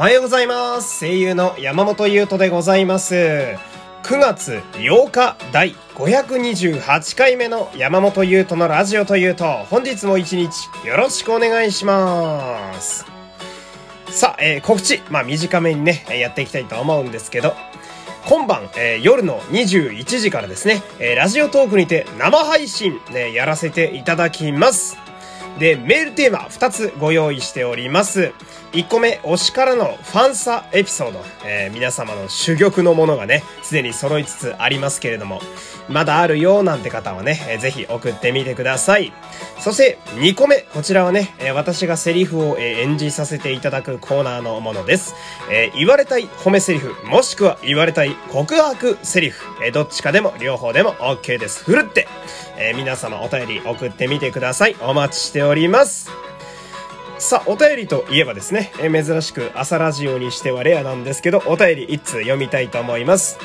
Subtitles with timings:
[0.00, 1.00] おはようございます。
[1.00, 3.14] 声優の山本優斗でございます。
[3.14, 3.58] 9
[4.18, 13.04] 月8日第528回目の山本優斗のラジオというと、本日も一日よろしくお願いします。
[14.08, 17.52] さあ、えー告知、まあ短めにね、やっていきたいと思うんですけど、
[18.26, 25.09] 今晩、えー夜の21時からですね、えーラジオトークにて生配信、ね、やらせていただきます。
[25.58, 28.32] で、メールテーマ2つご用意しております。
[28.72, 31.20] 1個目、推しからのファンサエピソード。
[31.44, 35.42] えー皆様の珠玉のものがね、すでに揃いつつありますけれども、
[35.90, 39.12] まだあるよなんて方はね、ぜひ送ってみてください。
[39.58, 45.14] そして、2個目、こちらはね、私がセリフを、演じさせていただくコーナーのものです。
[45.50, 51.64] えー言われたい褒めセリフ、もしくは言われたい告白セリフ、えどっちかでも両方でも OK です。
[51.64, 52.06] ふるって、
[52.56, 54.76] えー皆様お便り送ってみてください。
[54.80, 56.10] お待ちしております。
[57.18, 63.38] さあ、お便りといえばですね、え珍しく朝ラジオにしてはレアなんですけど、お便り一通読みたいと思います。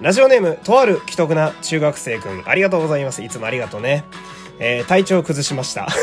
[0.00, 3.22] ラジオネーム、とある既得な中学生くん、ありがとうございます。
[3.22, 4.04] いつもありがとうね。
[4.58, 5.88] えー体調崩しました。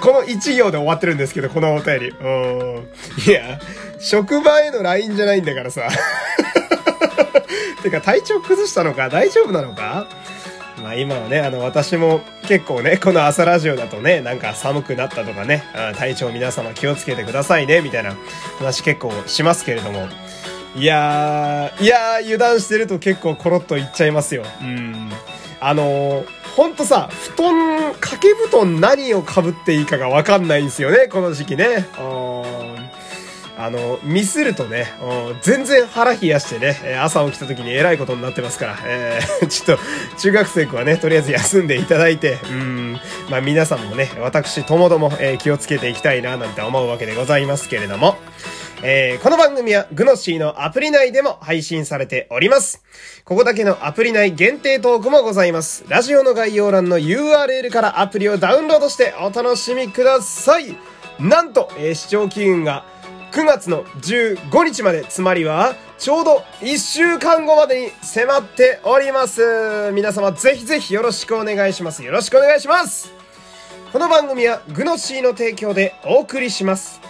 [0.00, 2.08] この一行で終わってるんですけど、このお便り。
[2.10, 2.88] うん。
[3.26, 3.60] いや、
[4.00, 5.88] 職場への LINE じゃないんだからさ。
[7.82, 9.08] てか、体調崩したのか？
[9.08, 10.06] 大丈夫なのか？
[10.82, 15.62] まあ今はね、あの私も結構ね、この朝ラジオだとね、なんか寒くなったとかね、
[15.96, 18.14] 体調皆様気をつけてくださいね、みたいな
[18.58, 20.08] 話結構しますけれども。
[20.76, 24.44] いやー、いやー、油断してると結構コロッといっちゃいますよ。
[24.60, 25.10] うん。
[25.60, 31.86] あのー、ほんとさ、布団、掛け布団何を被っていいかがわかんないんですよね、この時期ね。
[31.98, 32.63] うん
[33.64, 34.92] あの、ミスるとね、
[35.40, 48.18] 全然腹冷やしてね、朝起きた時に偉いことになってますから、えー ちょっと、中学生くんはね、とりあえず休んでいただいて、うん、まあ皆さんもね、私ともども、えー気をつけていきたいな、なんて思うわけでございますけれども、
[48.82, 52.82] えーこの番組はグノシーのアプリ内でも配信されております。
[53.24, 55.84] ここだけのアプリ内限定トークもございます。
[55.88, 60.76] ラジオの概要欄の URL からアプリをダウンロードしてお楽しみください。
[61.18, 62.84] なんと、えー視聴期限が
[63.34, 69.90] 9月の15日まで、つまりは、ちょうど1週間後までに迫っております。
[69.92, 72.04] 皆様ぜひぜひよろしくお願いします。
[72.04, 73.12] よろしくお願いします。
[73.92, 77.00] この番組はグノシーの提供でお送りします。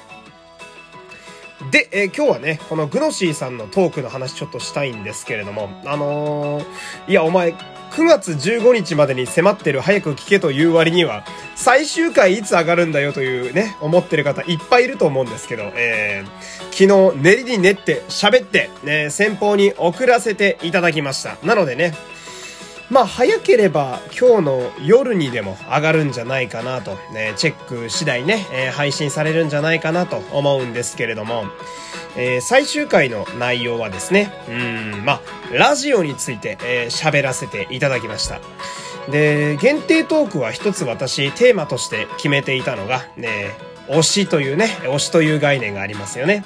[1.71, 6.65] で、えー今日はね、このグノシーさんのトークの話ちょっとしたいんですけれども、あのー
[7.09, 7.55] いや、お前、
[7.95, 11.25] 9月15日までに迫ってる早く聞けという割には、
[11.55, 21.37] 最終回いつ上がるんだよというね、思ってる方いっぱいいると思うんですけど、えー昨日練りに練って喋って、ね、先方に送らせていただきました。
[21.45, 21.95] なのでね、
[22.91, 31.45] まあ早ければ今日の夜にでも上がるんじゃないかなと、ね、チェック次第ね、えー配信されるんじゃないかなと思うんですけれども、
[32.17, 34.53] えー最終回の内容はですね、う
[35.01, 35.21] ん、まあ、
[35.53, 38.41] ラジオについてえー喋、らせていただきました。
[39.11, 43.53] で、限定トークは一つ私テーマとして決めていたのが、ね、
[43.89, 46.45] 推しというね、推しという概念がありますよね。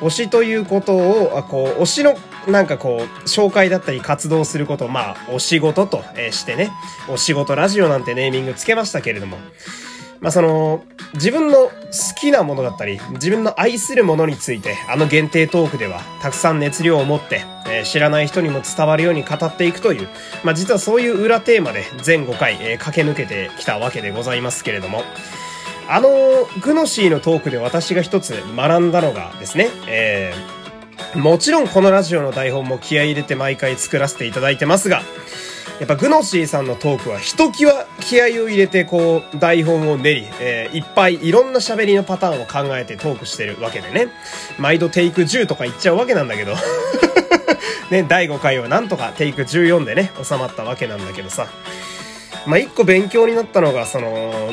[0.00, 6.70] 推しということを、あこう、推しの、なんかこう、紹介だったり活動すること、まあ、お仕事と、えーしてね、
[7.08, 9.38] お仕事ラジオなんてネーミングつけましたけれども、
[10.20, 10.84] まあその、
[11.14, 11.72] 自分の好
[12.18, 20.08] きなものだったり、自分の愛するものについて、あの限定トークでは、たくさん熱量を持って、えー知らない人にも伝わるように語っていくという、
[20.44, 25.04] まあ実はそういう裏テーマで全5回、えー駆け抜けてきたわけでございますけれども、
[25.88, 26.08] あの、
[26.60, 30.59] グノシーのトークで私が一つ学んだのがですね、えー
[31.14, 35.02] もちろんこのラジオの台本も気合い入れて毎回作らせていただいてますが、
[35.80, 44.08] やっぱグノシーさんのトークはひときわ気合を入れてこう台本を練り、えーいっぱいいろんな喋りのパターンを考えてトークしてるわけでね。
[44.58, 46.54] 毎度テイク10とか言っちゃうわけなんだけど。
[47.90, 51.48] ね、第5回はなんとかテイク14でね、収まったわけなんだけどさ。
[52.46, 54.52] まあ、一個勉強になったのが、その、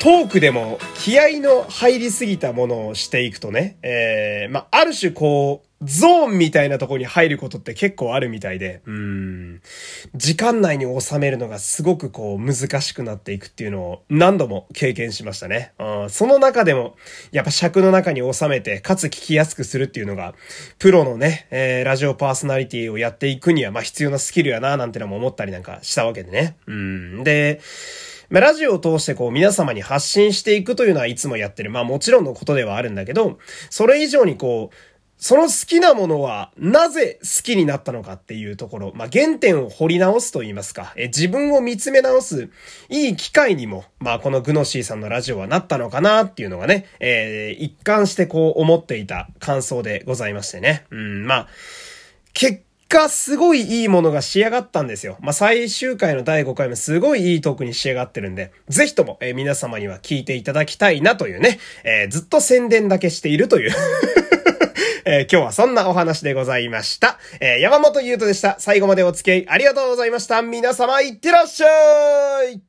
[0.00, 9.60] トークでも気合の入りすぎたものをしていくとね、えー、まあ、ある種こう、ゾーンみたいなところに入ることって結構あるみたいで、うん、
[10.14, 15.72] 時間内に収めるのがすごくこう難しくなっていくっていうのを何度も経験しましたね。
[15.80, 16.96] うん、その中でも、
[17.32, 20.34] やっぱ尺の中に収めて、かつ聞きやすくするっていうのが、
[20.78, 26.56] プロのね、えー、ラジオパーソナリティをやっていくには、まあ必要なスキルやな、なんてのも思ったりなんかしたわけでね。
[26.68, 27.60] うん、で、
[28.30, 31.70] まあ、ラジオを通してこう皆様に発信していくというのはいつもやってる。
[31.70, 33.38] まあもちろんのことではあるんだけど、
[33.70, 34.76] それ以上にこう、
[35.20, 42.50] その好きなものはなぜ好きになったのかっていうところ、まあ、原点を掘り直すと言いますか、え自分を見つめ直す
[42.88, 50.86] いい機会にも、まあ、このグノシーさんのラジオはなったのかなっていうのがね、えー、一貫してこう思っていた感想でございましてね。
[50.92, 51.48] うん、まあ、
[52.32, 55.16] 結果すごいいいものが仕上がったんですよ。
[55.20, 63.72] まあ、最終回の第5回もすごいいいトークに仕上がってるんで、ぜひとも、えー、皆様には聞いていただきたいなというね、えー、ずっと宣伝だけしているという
[65.04, 67.18] えー、今日はそんなお話でございました。
[67.40, 68.56] えー、山本優斗でした。
[68.58, 70.42] 最後までお付き合いありがとうございました。
[70.42, 72.67] 皆様、いってらっしゃい